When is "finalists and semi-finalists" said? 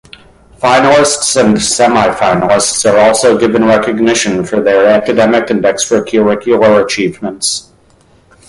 0.57-2.91